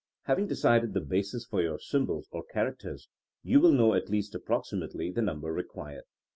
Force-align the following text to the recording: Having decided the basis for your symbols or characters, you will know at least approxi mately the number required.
Having 0.23 0.47
decided 0.47 0.93
the 0.95 0.99
basis 0.99 1.45
for 1.45 1.61
your 1.61 1.77
symbols 1.77 2.27
or 2.31 2.43
characters, 2.43 3.07
you 3.43 3.59
will 3.59 3.71
know 3.71 3.93
at 3.93 4.09
least 4.09 4.33
approxi 4.33 4.73
mately 4.73 5.13
the 5.13 5.21
number 5.21 5.53
required. 5.53 6.05